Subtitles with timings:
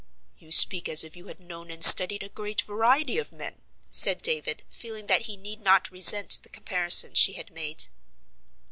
[0.39, 3.61] "You speak as if you had known and studied a great variety of men,"
[3.91, 7.83] said David, feeling that he need not resent the comparison she had made.